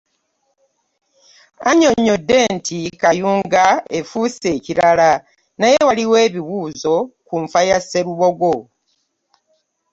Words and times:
Annyonnyodde 1.69 2.37
nti 2.55 2.77
Kayunga 3.01 3.65
efuuse 3.97 4.47
ekirala 4.57 5.09
naye 5.59 5.77
waliwo 5.87 6.15
ebibuuzo 6.25 6.95
ku 7.27 7.35
nfa 7.43 7.61
ya 7.69 7.77
Sserubogo 7.81 8.53